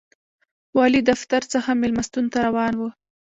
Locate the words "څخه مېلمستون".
1.53-2.25